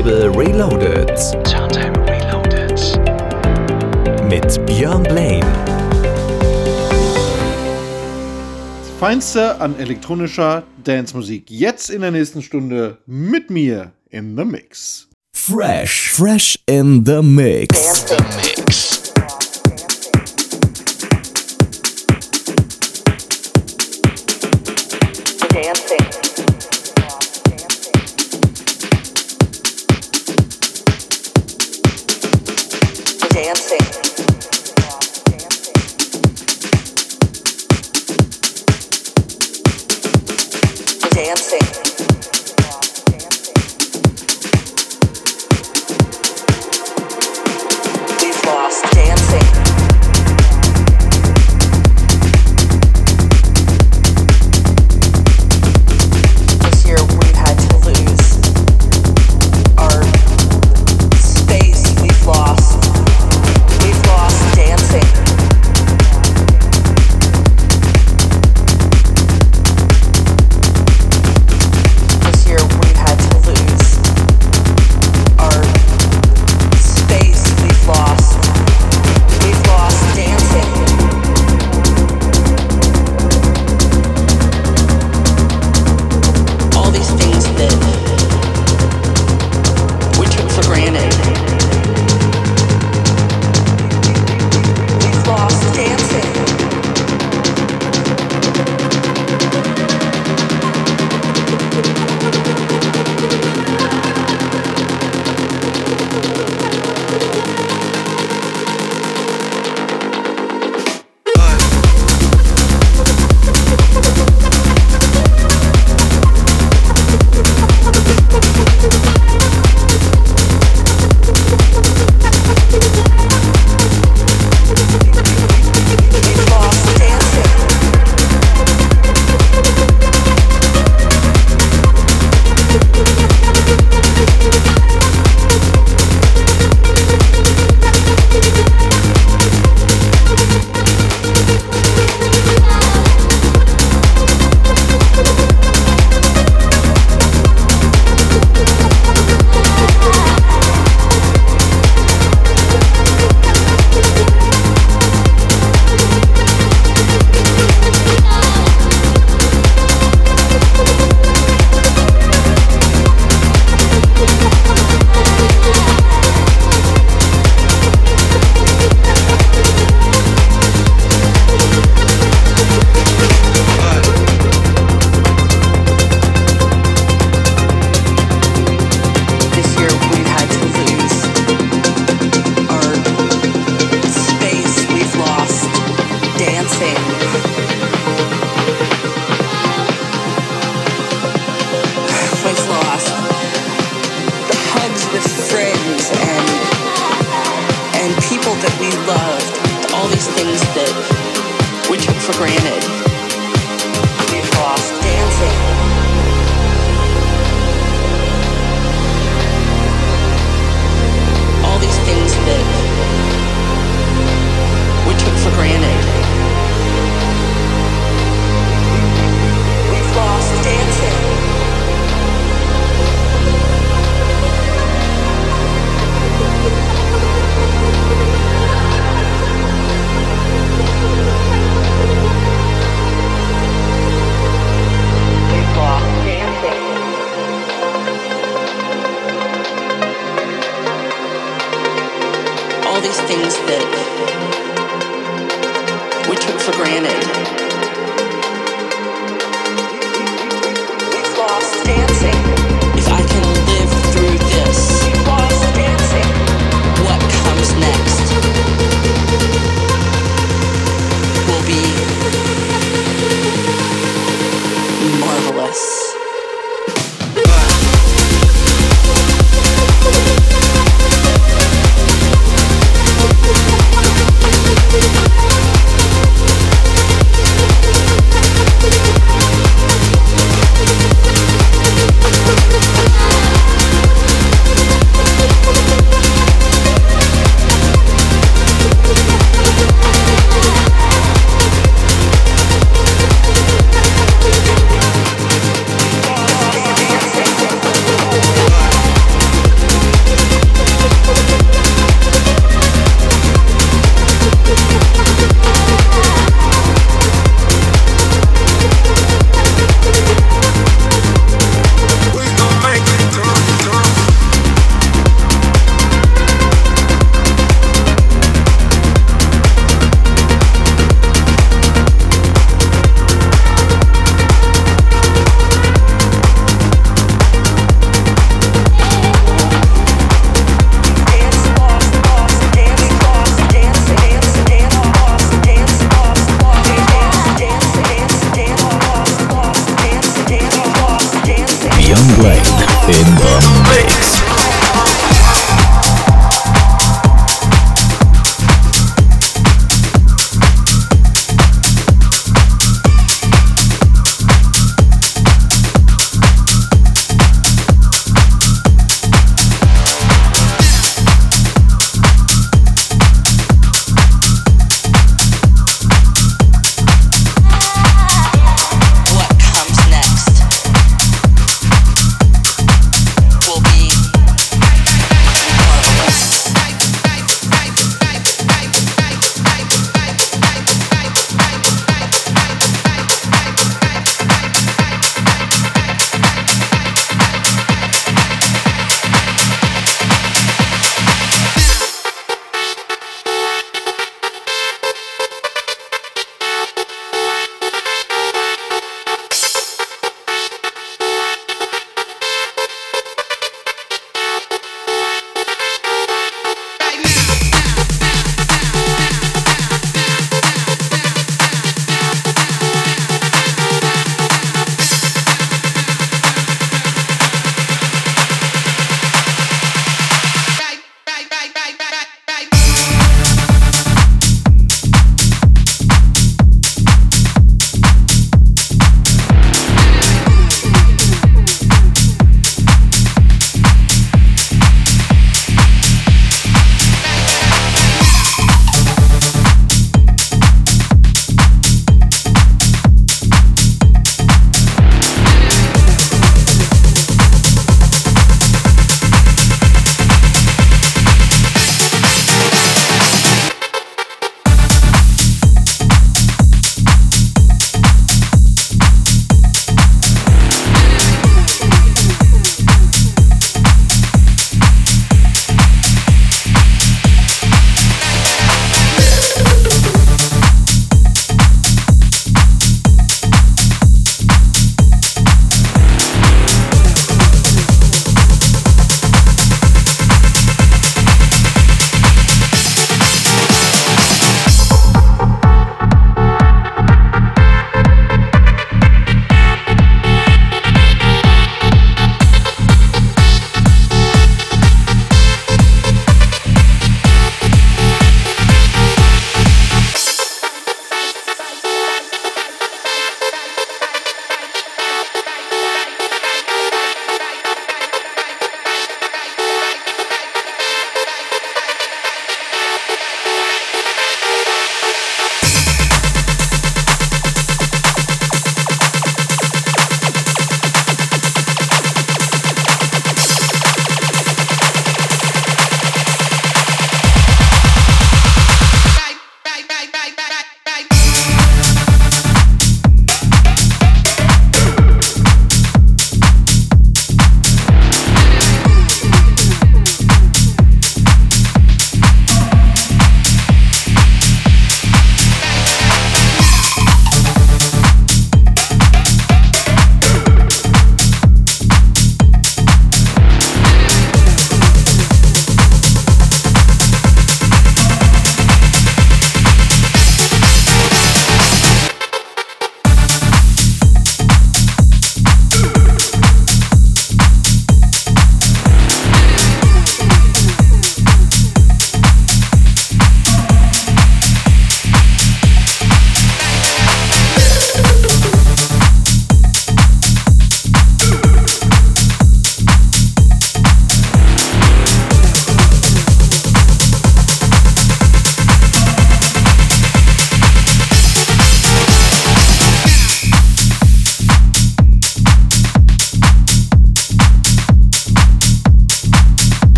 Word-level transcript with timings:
Turntable 0.00 0.30
Reloaded. 0.30 1.08
Turntable 1.44 2.02
Reloaded. 2.06 2.80
Mit 4.30 4.64
Björn 4.64 5.02
Blaine. 5.02 5.44
Das 8.78 8.90
Feinste 8.98 9.60
an 9.60 9.78
elektronischer 9.78 10.62
Dancemusik. 10.84 11.50
Jetzt 11.50 11.90
in 11.90 12.00
der 12.00 12.12
nächsten 12.12 12.40
Stunde 12.40 12.96
mit 13.04 13.50
mir 13.50 13.92
in 14.08 14.38
the 14.38 14.44
Mix. 14.46 15.06
Fresh, 15.34 16.12
fresh 16.12 16.58
in 16.66 17.04
the 17.04 17.20
Mix. 17.20 17.68
Dance 17.78 18.06
the 18.08 18.24
Mix. 18.36 19.12
dancing. 25.52 25.99
dancing. 33.54 33.80
Dancing. 41.10 41.89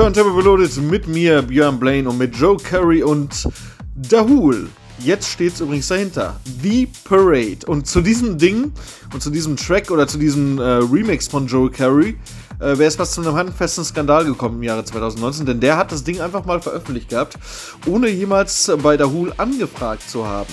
Turntable 0.00 0.34
Reloaded 0.34 0.74
mit 0.78 1.06
mir, 1.08 1.42
Björn 1.42 1.78
Blaine 1.78 2.08
und 2.08 2.16
mit 2.16 2.34
Joe 2.34 2.56
Curry 2.56 3.02
und 3.02 3.46
Dahul. 3.94 4.70
Jetzt 4.98 5.28
steht 5.28 5.52
es 5.52 5.60
übrigens 5.60 5.88
dahinter. 5.88 6.40
The 6.62 6.88
Parade. 7.04 7.66
Und 7.66 7.86
zu 7.86 8.00
diesem 8.00 8.38
Ding 8.38 8.72
und 9.12 9.22
zu 9.22 9.28
diesem 9.28 9.56
Track 9.56 9.90
oder 9.90 10.08
zu 10.08 10.16
diesem 10.16 10.58
äh, 10.58 10.62
Remix 10.62 11.28
von 11.28 11.46
Joe 11.46 11.70
Curry 11.70 12.16
äh, 12.60 12.78
wäre 12.78 12.84
es 12.84 12.96
fast 12.96 13.12
zu 13.12 13.20
einem 13.20 13.34
handfesten 13.34 13.84
Skandal 13.84 14.24
gekommen 14.24 14.56
im 14.56 14.62
Jahre 14.62 14.86
2019, 14.86 15.44
denn 15.44 15.60
der 15.60 15.76
hat 15.76 15.92
das 15.92 16.02
Ding 16.02 16.18
einfach 16.22 16.46
mal 16.46 16.62
veröffentlicht 16.62 17.10
gehabt, 17.10 17.38
ohne 17.84 18.08
jemals 18.08 18.72
bei 18.82 18.96
Dahul 18.96 19.34
angefragt 19.36 20.08
zu 20.08 20.26
haben. 20.26 20.48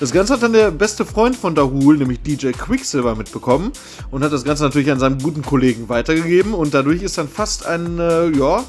Das 0.00 0.12
Ganze 0.12 0.32
hat 0.32 0.42
dann 0.42 0.54
der 0.54 0.70
beste 0.70 1.04
Freund 1.04 1.36
von 1.36 1.54
Dahul, 1.54 1.98
nämlich 1.98 2.22
DJ 2.22 2.52
Quicksilver, 2.52 3.14
mitbekommen 3.14 3.70
und 4.10 4.24
hat 4.24 4.32
das 4.32 4.44
Ganze 4.44 4.62
natürlich 4.62 4.90
an 4.90 4.98
seinem 4.98 5.18
guten 5.18 5.42
Kollegen 5.42 5.90
weitergegeben 5.90 6.54
und 6.54 6.72
dadurch 6.72 7.02
ist 7.02 7.18
dann 7.18 7.28
fast 7.28 7.66
ein, 7.66 7.98
äh, 7.98 8.30
ja, 8.30 8.64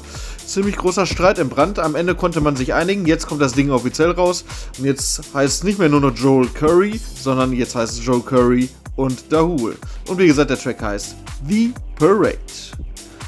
ziemlich 0.46 0.76
großer 0.76 1.06
Streit 1.06 1.38
entbrannt. 1.38 1.78
Am 1.78 1.94
Ende 1.94 2.14
konnte 2.14 2.42
man 2.42 2.54
sich 2.54 2.74
einigen, 2.74 3.06
jetzt 3.06 3.26
kommt 3.26 3.40
das 3.40 3.54
Ding 3.54 3.70
offiziell 3.70 4.10
raus 4.10 4.44
und 4.78 4.84
jetzt 4.84 5.22
heißt 5.32 5.54
es 5.54 5.64
nicht 5.64 5.78
mehr 5.78 5.88
nur 5.88 6.02
noch 6.02 6.14
Joel 6.14 6.48
Curry, 6.48 7.00
sondern 7.18 7.54
jetzt 7.54 7.74
heißt 7.74 7.94
es 7.94 8.04
Joe 8.04 8.20
Curry 8.20 8.68
und 8.96 9.32
Dahul. 9.32 9.76
Und 10.08 10.18
wie 10.18 10.26
gesagt, 10.26 10.50
der 10.50 10.58
Track 10.58 10.82
heißt 10.82 11.16
The 11.48 11.72
Parade. 11.98 12.36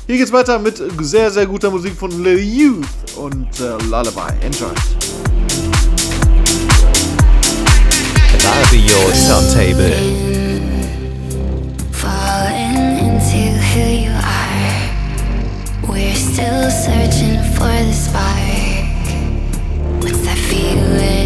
Hier 0.06 0.18
geht's 0.18 0.32
weiter 0.32 0.58
mit 0.58 0.82
sehr, 1.00 1.30
sehr 1.30 1.46
guter 1.46 1.70
Musik 1.70 1.94
von 1.94 2.23
Lil 2.23 2.38
Youth 2.38 2.87
und 3.16 3.49
äh, 3.61 3.82
Lullaby. 3.88 4.34
Enjoy. 4.42 4.75
That'll 8.44 8.70
be 8.70 8.78
your. 8.78 9.04
Falling 11.92 12.76
into 13.06 13.42
who 13.70 13.84
you 14.04 14.12
are. 14.12 14.84
We're 15.88 16.14
still 16.14 16.70
searching 16.70 17.40
for 17.54 17.74
the 17.88 17.92
spark. 17.92 18.84
What's 20.02 20.20
that 20.26 20.38
feeling? 20.50 21.24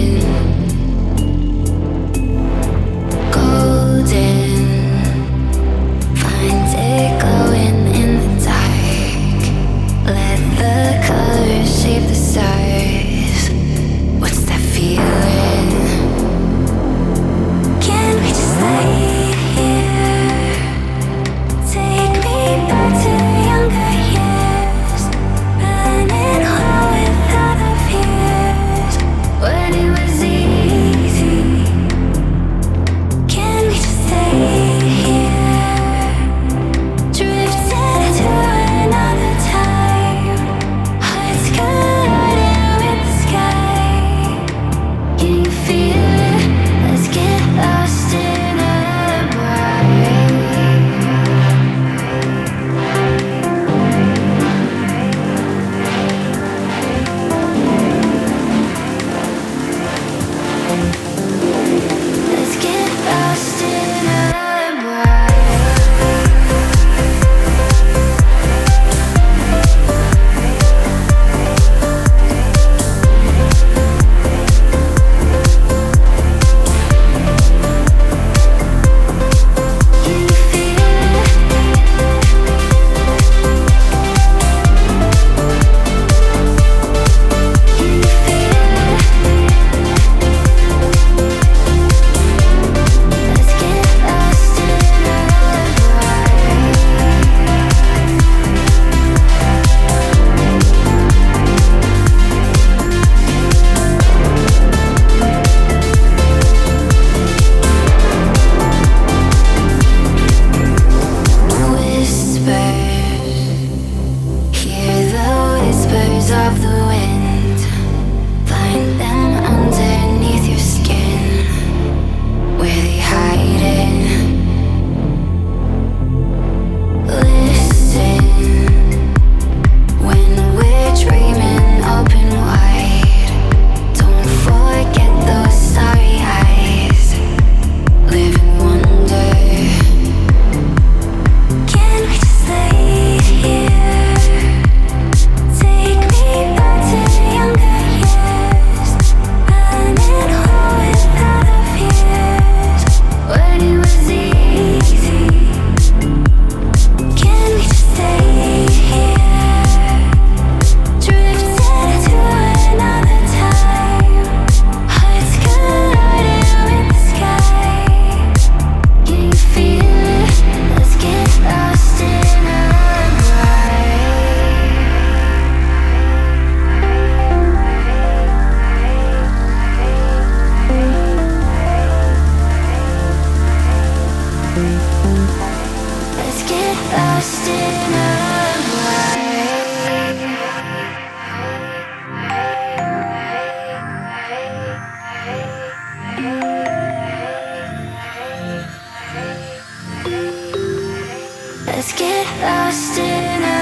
Let's 201.88 201.98
get 201.98 202.26
lost 202.42 202.98
in 202.98 203.42
a. 203.44 203.57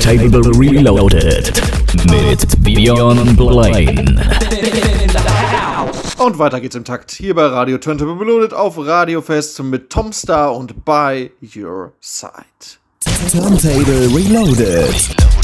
Turntable 0.00 0.52
Reloaded 0.58 1.52
mit 2.08 2.62
Beyond 2.62 3.36
Blaine. 3.36 4.20
Und 6.18 6.38
weiter 6.38 6.60
geht's 6.60 6.76
im 6.76 6.84
Takt 6.84 7.10
hier 7.10 7.34
bei 7.34 7.46
Radio 7.46 7.78
Turntable 7.78 8.18
Reloaded 8.20 8.54
auf 8.54 8.78
Radiofest 8.78 9.60
mit 9.64 9.90
Tom 9.90 10.12
Star 10.12 10.54
und 10.54 10.84
By 10.84 11.30
Your 11.56 11.92
Side. 12.00 12.78
Turntable 13.32 14.08
Reloaded. 14.14 15.37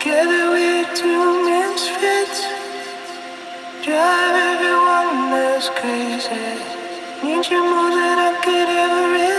Together 0.00 0.56
two 0.96 1.44
misfits. 1.44 2.46
Drive 3.84 4.34
everyone 4.34 5.30
that's 5.30 5.68
crazy. 5.78 6.56
Need 7.22 7.44
you 7.50 7.62
more 7.62 7.90
than 7.90 8.18
I 8.18 8.40
could 8.42 8.68
ever. 8.68 9.29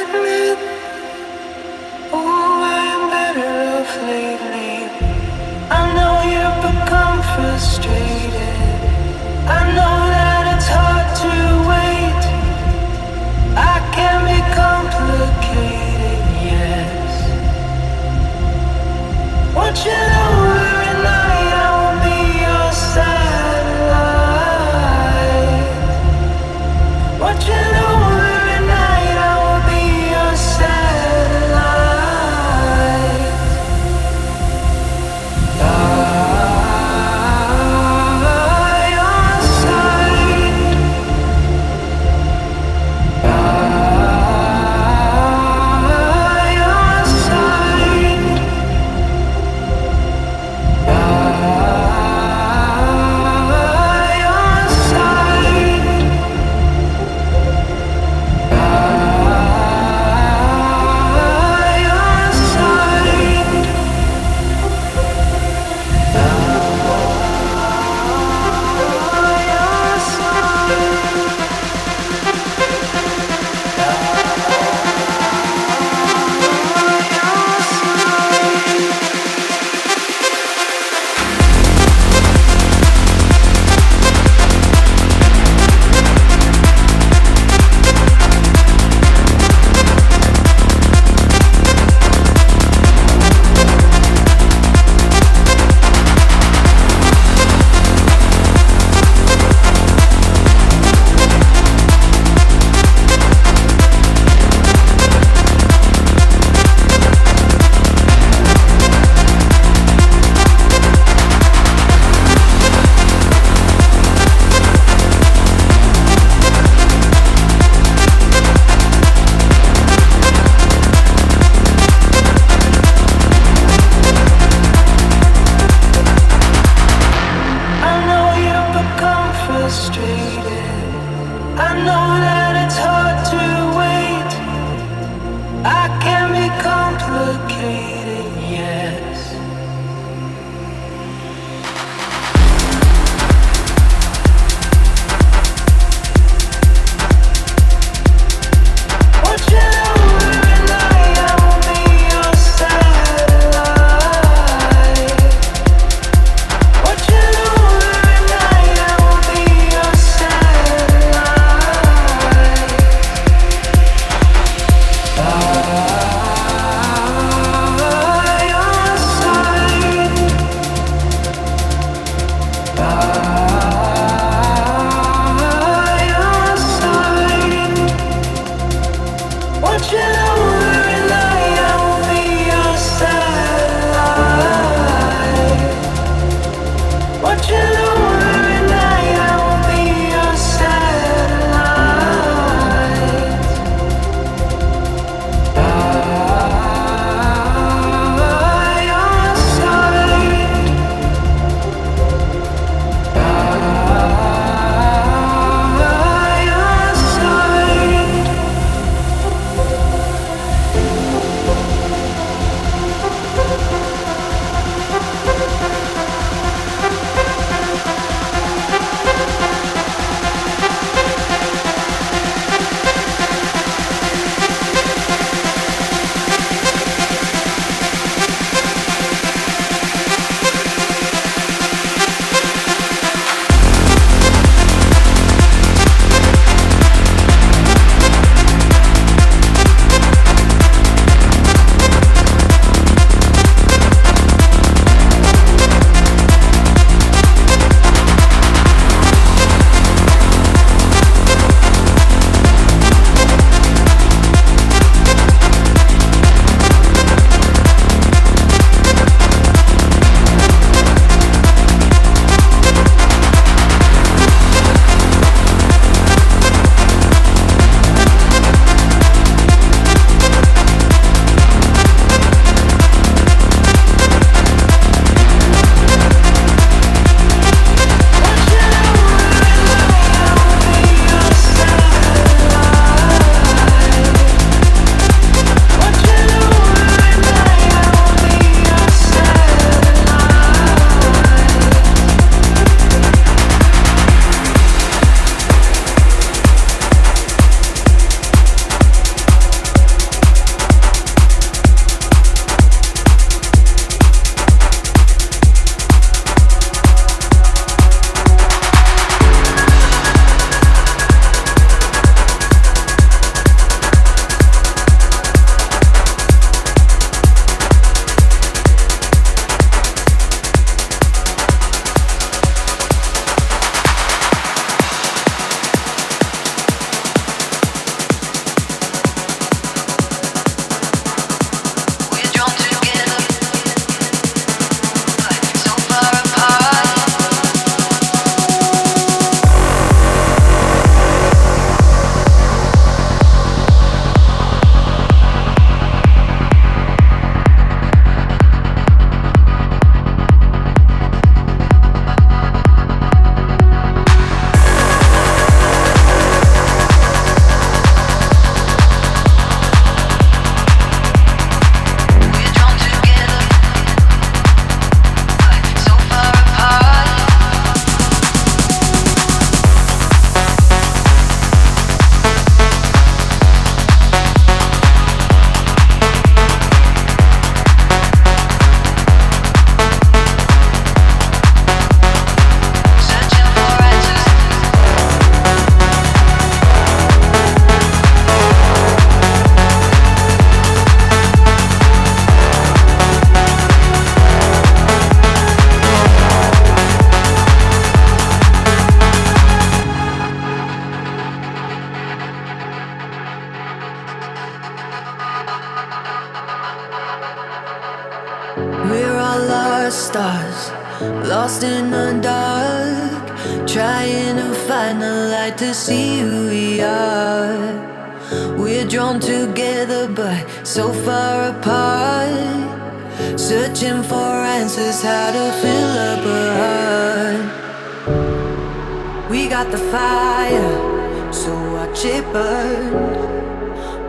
Fire, 429.89 431.33
so 431.33 431.51
watch 431.73 432.05
it 432.05 432.23
burn. 432.33 432.93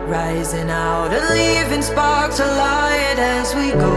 Rising 0.09 0.69
out 0.69 1.11
and 1.13 1.25
leaving 1.33 1.81
sparks 1.81 2.39
alight 2.39 3.17
as 3.17 3.55
we 3.55 3.71
go. 3.71 3.95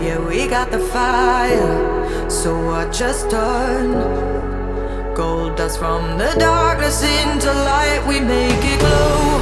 Yeah, 0.00 0.18
we 0.18 0.48
got 0.48 0.70
the 0.70 0.80
fire, 0.80 2.30
so 2.30 2.56
watch 2.64 3.00
us 3.02 3.22
turn. 3.30 3.92
Gold 5.14 5.56
dust 5.56 5.78
from 5.78 6.18
the 6.18 6.34
darkness 6.38 7.02
into 7.02 7.52
light, 7.52 8.04
we 8.06 8.20
make 8.20 8.64
it 8.72 8.80
glow. 8.80 9.35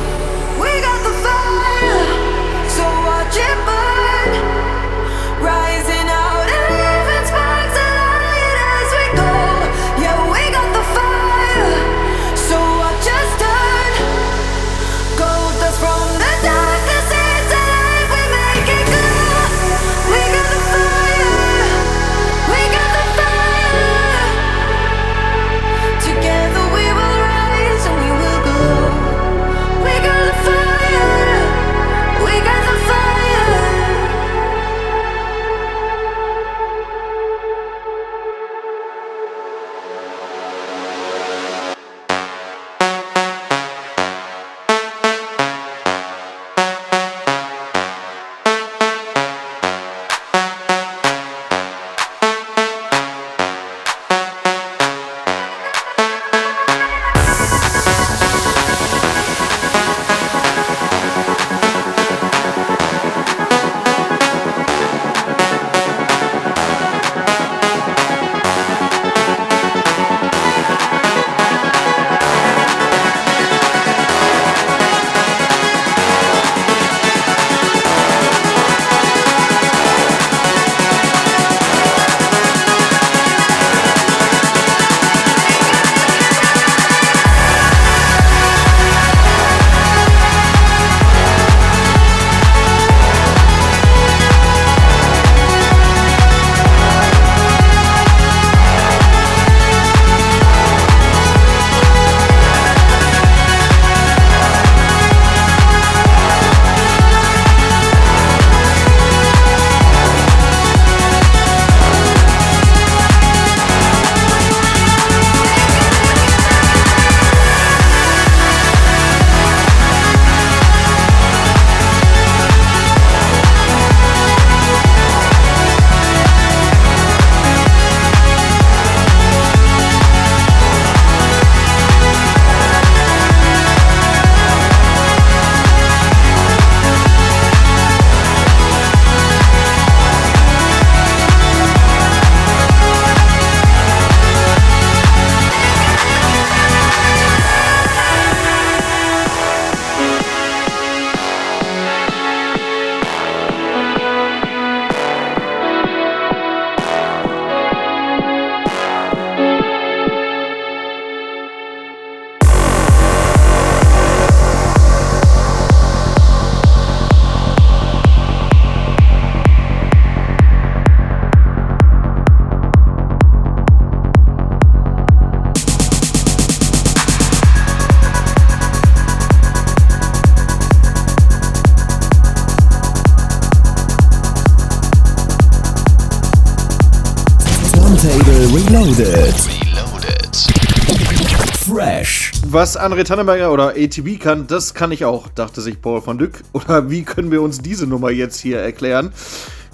Was 192.65 192.79
André 192.79 193.05
Tannenberger 193.05 193.53
oder 193.53 193.75
ATB 193.77 194.19
kann, 194.19 194.47
das 194.47 194.73
kann 194.73 194.91
ich 194.91 195.05
auch, 195.05 195.29
dachte 195.29 195.61
sich 195.61 195.83
Paul 195.83 196.01
van 196.07 196.17
Dyck. 196.17 196.43
Oder 196.55 196.89
wie 196.89 197.03
können 197.03 197.31
wir 197.31 197.43
uns 197.43 197.59
diese 197.59 197.87
Nummer 197.87 198.11
jetzt 198.11 198.41
hier 198.41 198.59
erklären? 198.59 199.13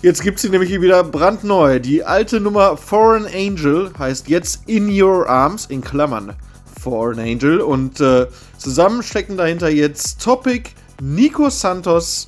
Jetzt 0.03 0.25
gibt 0.25 0.41
sie 0.41 0.49
nämlich 0.49 0.71
hier 0.71 0.83
wieder 0.83 1.05
brandneu. 1.05 1.79
Die 1.79 2.03
alte 2.03 2.41
Nummer 2.41 2.77
Foreign 2.77 3.27
Angel 3.27 3.93
heißt 3.97 4.29
jetzt 4.29 4.63
In 4.67 4.91
Your 4.91 5.29
Arms, 5.29 5.67
in 5.67 5.83
Klammern 5.83 6.35
Foreign 6.83 7.21
Angel. 7.21 7.61
Und 7.61 8.01
äh, 8.01 8.27
zusammen 8.59 9.05
stecken 9.05 9.37
dahinter 9.37 9.69
jetzt 9.69 10.21
Topic, 10.21 10.71
Nico 11.01 11.49
Santos, 11.49 12.27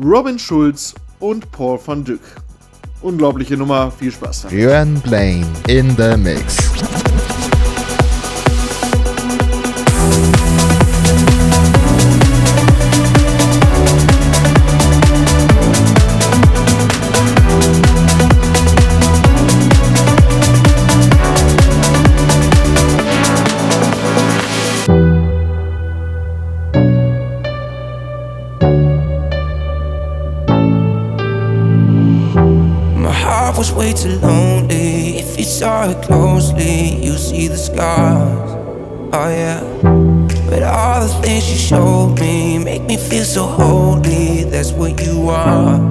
Robin 0.00 0.38
Schulz 0.38 0.94
und 1.18 1.50
Paul 1.50 1.80
van 1.84 2.04
Dyck. 2.04 2.20
Unglaubliche 3.02 3.56
Nummer, 3.56 3.90
viel 3.90 4.12
Spaß 4.12 4.42
damit. 4.42 5.02
Blaine 5.02 5.46
in 5.66 5.96
the 5.96 6.16
mix. 6.16 6.58
Too 34.06 34.18
lonely. 34.18 35.18
If 35.18 35.38
you 35.38 35.44
saw 35.44 35.90
it 35.90 36.02
closely, 36.02 37.04
you 37.04 37.12
see 37.16 37.48
the 37.48 37.56
scars. 37.56 38.50
Oh 39.12 39.28
yeah. 39.28 39.60
But 40.48 40.62
all 40.62 41.00
the 41.00 41.12
things 41.22 41.50
you 41.50 41.56
showed 41.56 42.18
me 42.20 42.58
make 42.58 42.82
me 42.82 42.96
feel 42.96 43.24
so 43.24 43.46
holy. 43.46 44.44
That's 44.44 44.72
what 44.72 45.00
you 45.04 45.28
are. 45.28 45.90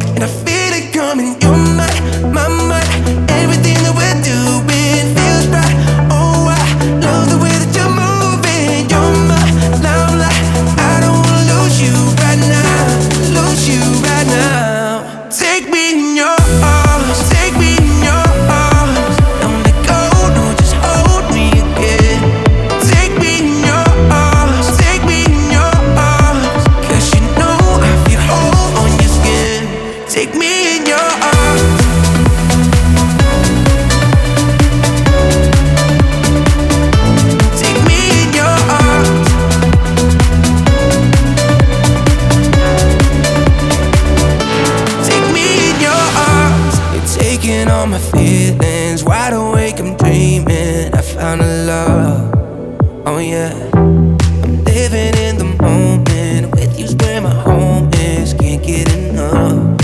oh 53.15 53.19
yeah. 53.19 53.69
I'm 53.73 54.63
living 54.65 55.15
in 55.15 55.37
the 55.37 55.45
moment. 55.61 56.53
With 56.53 56.77
you's 56.77 56.95
where 56.95 57.21
my 57.21 57.29
home 57.29 57.89
is. 57.93 58.33
Can't 58.33 58.61
get 58.61 58.93
enough. 58.93 59.74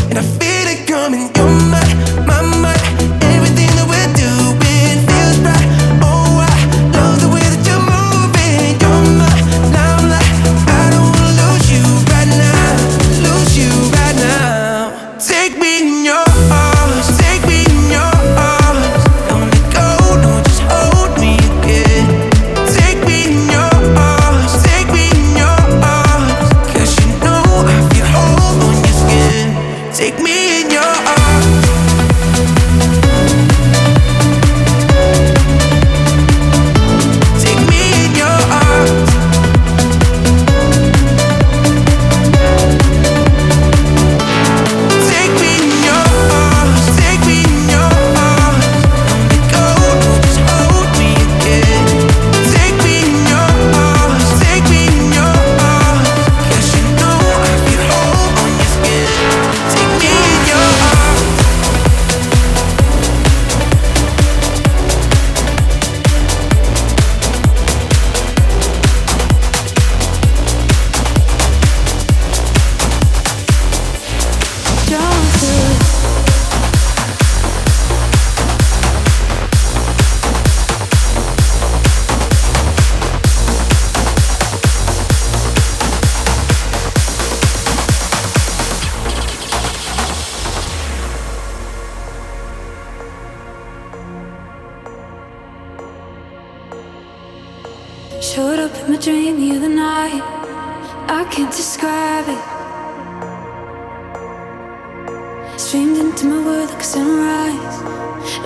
It's 106.22 106.30
my 106.30 106.38
world 106.46 106.70
like 106.70 106.80
a 106.80 106.84
sunrise. 106.84 107.82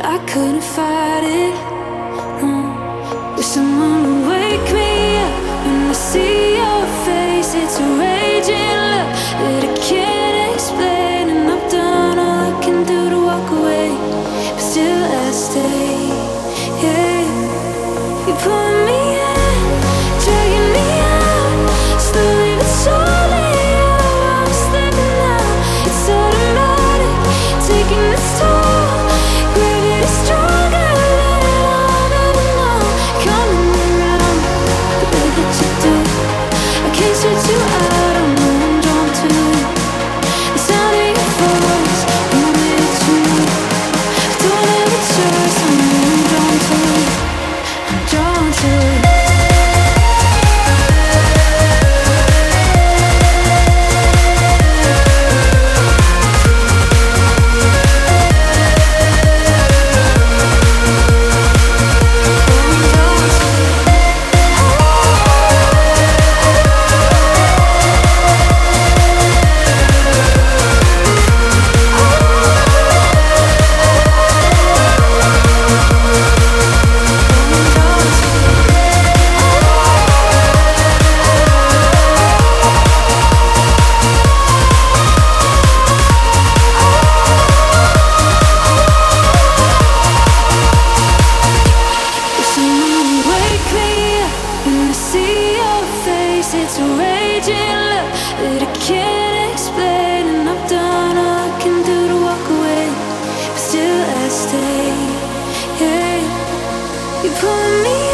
I 0.01 0.17
couldn't 0.29 0.63
fight 0.63 1.25
it. 1.25 1.55
No, 2.41 3.33
with 3.35 3.45
someone. 3.45 4.14
You 107.25 107.31
pull 107.31 107.81
me 107.81 108.04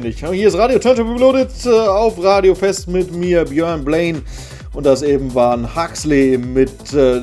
ich. 0.00 0.24
Hier 0.24 0.48
ist 0.48 0.56
Radio 0.56 0.78
Turntable 0.78 1.14
Reloaded 1.14 1.50
äh, 1.66 1.68
auf 1.68 2.22
Radio 2.22 2.54
Fest 2.54 2.88
mit 2.88 3.14
mir, 3.14 3.44
Björn 3.44 3.84
Blaine. 3.84 4.22
Und 4.72 4.86
das 4.86 5.02
eben 5.02 5.34
waren 5.34 5.76
Huxley 5.76 6.38
mit 6.38 6.94
äh, 6.94 7.22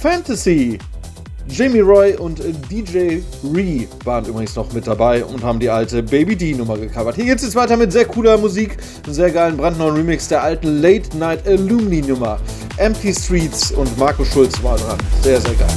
Fantasy. 0.00 0.78
Jamie 1.48 1.80
Roy 1.80 2.14
und 2.14 2.40
äh, 2.40 2.52
DJ 2.70 3.18
Ree 3.54 3.86
waren 4.04 4.24
übrigens 4.24 4.54
noch 4.56 4.72
mit 4.72 4.86
dabei 4.86 5.24
und 5.24 5.42
haben 5.42 5.58
die 5.58 5.68
alte 5.68 6.02
Baby 6.02 6.36
D 6.36 6.54
Nummer 6.54 6.78
gecovert. 6.78 7.16
Hier 7.16 7.24
geht's 7.26 7.42
jetzt 7.42 7.56
weiter 7.56 7.76
mit 7.76 7.92
sehr 7.92 8.06
cooler 8.06 8.38
Musik, 8.38 8.78
einem 9.04 9.14
sehr 9.14 9.30
geilen 9.30 9.56
brandneuen 9.56 9.96
Remix 9.96 10.28
der 10.28 10.42
alten 10.42 10.80
Late 10.80 11.16
Night 11.18 11.46
Alumni 11.46 12.00
Nummer. 12.00 12.38
Empty 12.78 13.12
Streets 13.12 13.72
und 13.72 13.98
Marco 13.98 14.24
Schulz 14.24 14.62
war 14.62 14.78
dran. 14.78 14.98
Sehr, 15.22 15.40
sehr 15.40 15.54
geil. 15.54 15.68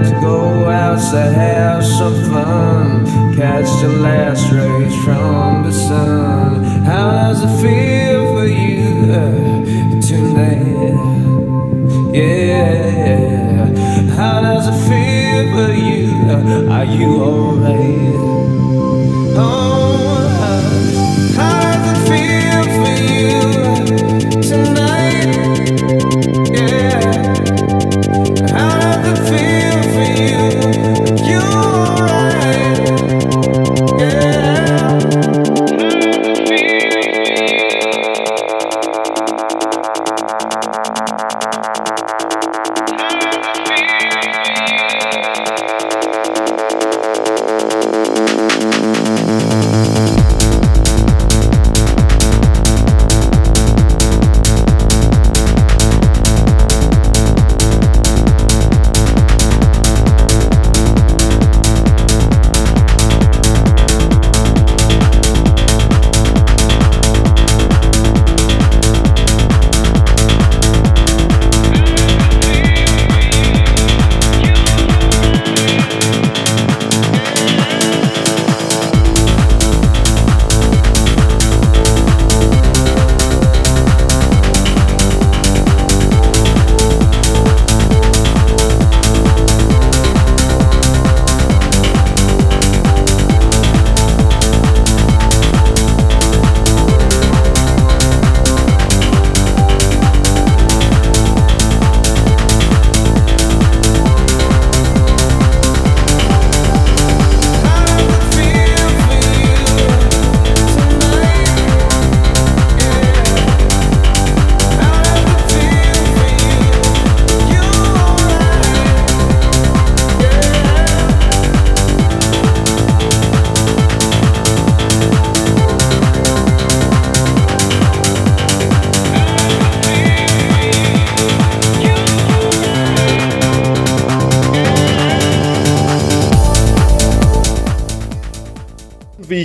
Let's 0.00 0.12
go 0.22 0.68
outside, 0.68 1.32
have 1.32 1.84
some 1.84 2.14
fun. 2.30 3.04
Catch 3.34 3.66
the 3.82 3.88
last 3.98 4.52
rays 4.52 4.94
from 5.04 5.64
the 5.64 5.72
sun. 5.72 6.62
How 6.84 7.10
does 7.10 7.42
it 7.42 7.50
feel 7.60 8.32
for 8.32 8.46
you 8.46 10.00
tonight? 10.00 10.94
Yeah. 12.14 13.66
How 14.14 14.40
does 14.40 14.68
it 14.68 14.78
feel 14.88 15.42
for 15.52 15.72
you? 15.72 16.70
Are 16.70 16.84
you 16.84 17.20
alright? 17.20 17.77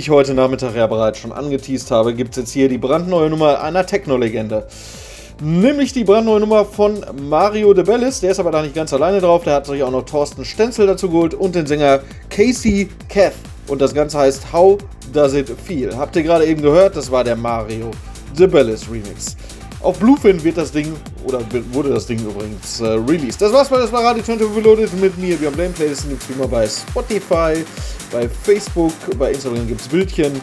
Ich 0.04 0.10
heute 0.10 0.34
Nachmittag 0.34 0.76
ja 0.76 0.86
bereits 0.86 1.18
schon 1.18 1.32
angeteased 1.32 1.90
habe, 1.90 2.12
gibt 2.12 2.32
es 2.32 2.36
jetzt 2.36 2.52
hier 2.52 2.68
die 2.68 2.76
brandneue 2.76 3.30
Nummer 3.30 3.62
einer 3.62 3.86
Techno-Legende. 3.86 4.66
Nämlich 5.40 5.94
die 5.94 6.04
brandneue 6.04 6.40
Nummer 6.40 6.66
von 6.66 7.02
Mario 7.26 7.72
de 7.72 7.84
Bellis. 7.84 8.20
Der 8.20 8.32
ist 8.32 8.38
aber 8.38 8.50
da 8.50 8.60
nicht 8.60 8.74
ganz 8.74 8.92
alleine 8.92 9.22
drauf. 9.22 9.44
Der 9.44 9.54
hat 9.54 9.66
sich 9.66 9.82
auch 9.82 9.90
noch 9.90 10.04
Thorsten 10.04 10.44
Stenzel 10.44 10.86
dazu 10.86 11.08
geholt 11.08 11.32
und 11.32 11.54
den 11.54 11.66
Sänger 11.66 12.00
Casey 12.28 12.90
Kath. 13.08 13.32
Und 13.66 13.80
das 13.80 13.94
Ganze 13.94 14.18
heißt 14.18 14.52
How 14.52 14.76
Does 15.10 15.32
It 15.32 15.48
Feel? 15.48 15.96
Habt 15.96 16.14
ihr 16.16 16.22
gerade 16.22 16.44
eben 16.44 16.60
gehört? 16.60 16.96
Das 16.96 17.10
war 17.10 17.24
der 17.24 17.36
Mario 17.36 17.90
de 18.38 18.46
Bellis 18.46 18.86
Remix. 18.90 19.36
Auf 19.84 19.98
Bluefin 19.98 20.42
wird 20.42 20.56
das 20.56 20.72
Ding, 20.72 20.96
oder 21.26 21.40
wurde 21.72 21.90
das 21.90 22.06
Ding 22.06 22.18
übrigens 22.18 22.80
äh, 22.80 22.86
released. 22.86 23.42
Das 23.42 23.52
war's 23.52 23.68
bei 23.68 23.76
das 23.76 23.92
war 23.92 24.02
Radio 24.02 24.22
20 24.22 24.56
Reloaded 24.56 24.98
mit 24.98 25.18
mir, 25.18 25.36
Björn 25.36 25.52
Blame. 25.52 25.74
Playlisten 25.74 26.08
gibt's 26.08 26.26
wie 26.26 26.32
immer 26.32 26.48
bei 26.48 26.66
Spotify, 26.66 27.62
bei 28.10 28.26
Facebook, 28.44 28.94
bei 29.18 29.32
Instagram 29.32 29.68
gibt's 29.68 29.86
Bildchen. 29.86 30.40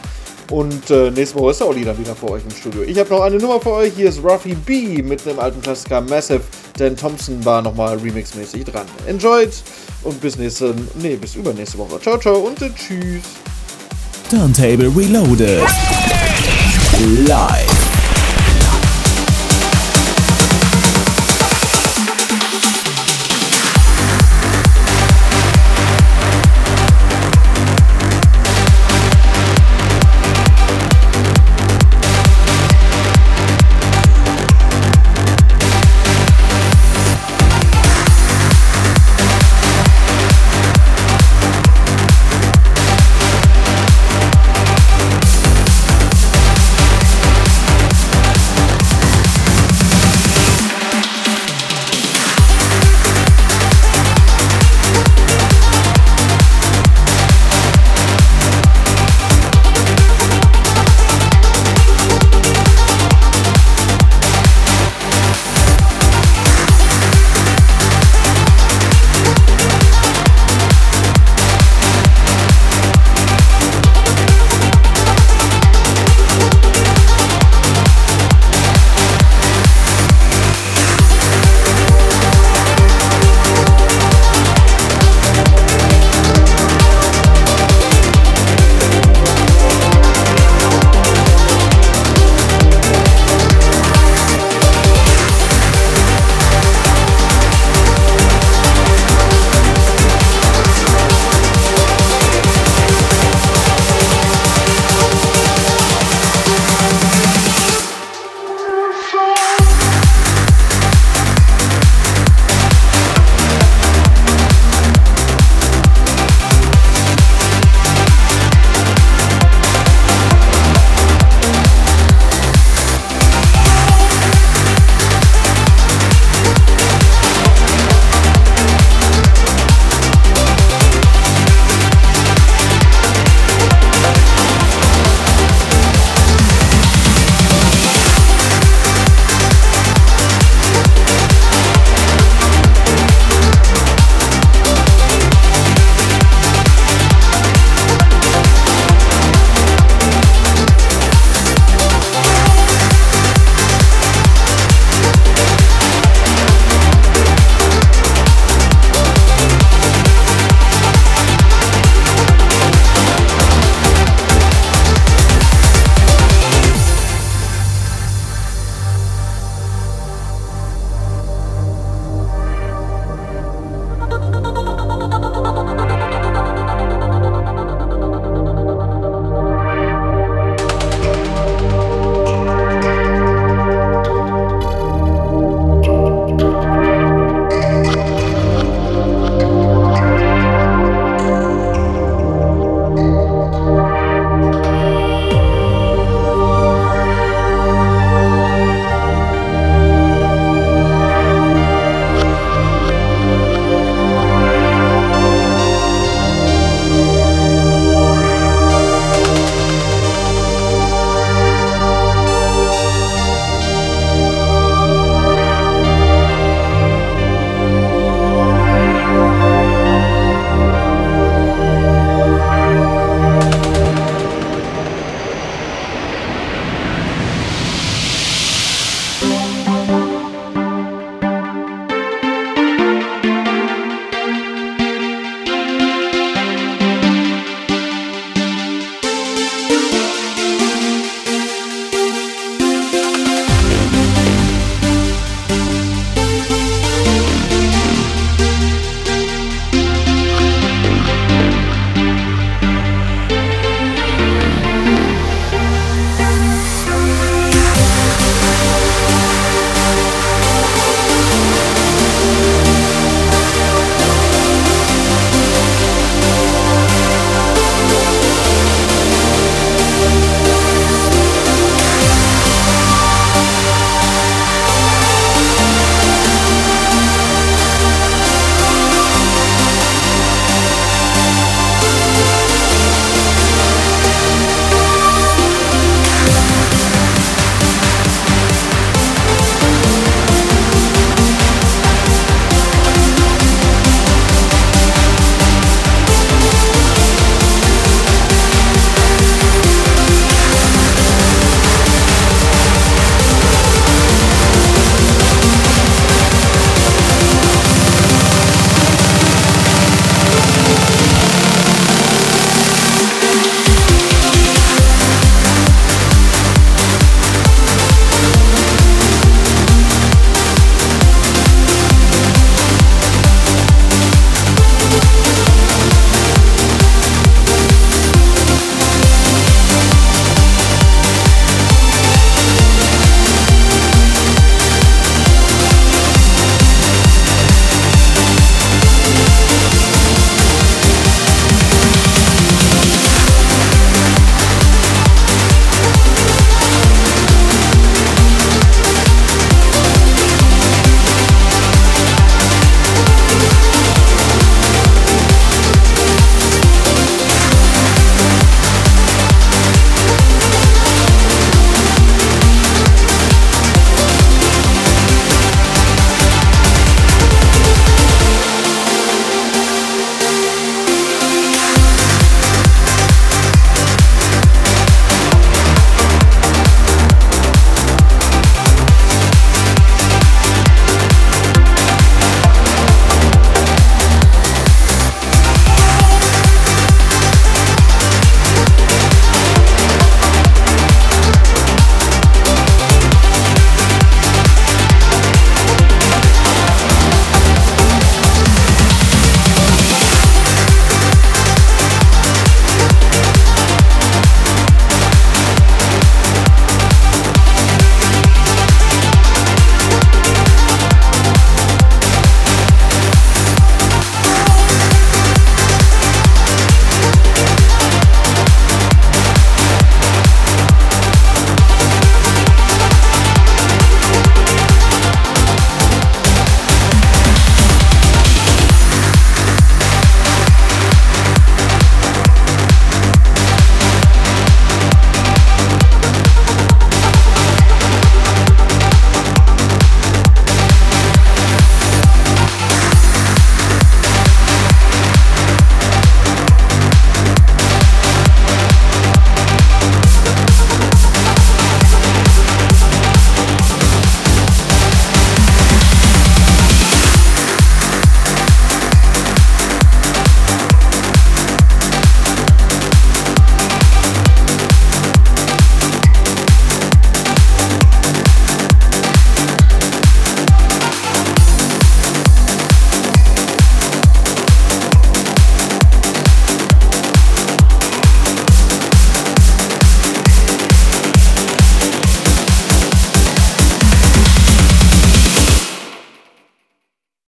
Und 0.52 0.90
äh, 0.90 1.10
nächste 1.10 1.38
Woche 1.40 1.50
ist 1.50 1.60
der 1.60 1.68
Olli 1.68 1.84
dann 1.84 1.98
wieder 1.98 2.14
vor 2.14 2.30
euch 2.32 2.42
im 2.44 2.54
Studio. 2.54 2.82
Ich 2.82 2.96
habe 2.98 3.10
noch 3.10 3.22
eine 3.22 3.38
Nummer 3.38 3.60
für 3.60 3.72
euch. 3.72 3.92
Hier 3.96 4.10
ist 4.10 4.22
Ruffy 4.22 4.54
B 4.54 5.02
mit 5.02 5.26
einem 5.26 5.40
alten 5.40 5.60
Klassiker 5.60 6.00
Massive. 6.02 6.42
Dan 6.78 6.96
Thompson 6.96 7.44
war 7.44 7.62
nochmal 7.62 7.96
remixmäßig 7.98 8.64
dran. 8.66 8.86
Enjoyed 9.08 9.52
und 10.04 10.20
bis 10.20 10.36
nächste, 10.36 10.72
nee, 11.00 11.16
bis 11.16 11.34
übernächste 11.34 11.78
Woche. 11.78 12.00
Ciao, 12.00 12.16
ciao 12.16 12.36
und 12.36 12.62
äh, 12.62 12.70
tschüss. 12.76 13.22
Turntable 14.30 14.92
Reloaded. 14.94 15.62
Live. 17.26 17.91